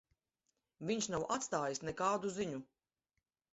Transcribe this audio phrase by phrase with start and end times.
[0.91, 2.65] Viņš nav atstājis nekādu ziņu.